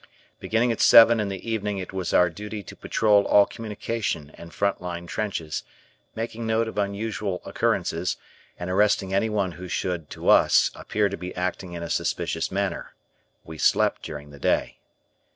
Beginning 0.39 0.71
at 0.71 0.81
seven 0.81 1.19
in 1.19 1.27
the 1.27 1.47
evening 1.47 1.77
it 1.77 1.93
was 1.93 2.11
our 2.11 2.27
duty 2.31 2.63
to 2.63 2.75
patrol 2.75 3.23
all 3.27 3.45
communication 3.45 4.31
and 4.33 4.51
front 4.51 4.81
line 4.81 5.05
trenches, 5.05 5.61
making 6.15 6.47
note 6.47 6.67
of 6.67 6.79
unusual 6.79 7.39
occurrences, 7.45 8.17
and 8.57 8.67
arresting 8.71 9.13
anyone 9.13 9.51
who 9.51 9.67
should, 9.67 10.09
to 10.09 10.27
us, 10.27 10.71
appear 10.73 11.07
to 11.07 11.17
be 11.17 11.35
acting 11.35 11.73
in 11.73 11.83
a 11.83 11.89
suspicious 11.91 12.51
manner. 12.51 12.95
We 13.43 13.59
slept 13.59 14.01
during 14.01 14.31
the 14.31 14.39
day. 14.39 14.79